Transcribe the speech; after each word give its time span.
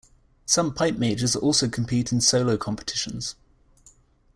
Some 0.47 0.73
pipe 0.73 0.97
majors 0.97 1.35
also 1.35 1.69
compete 1.69 2.11
in 2.11 2.21
solo 2.21 2.57
competitions. 2.57 3.35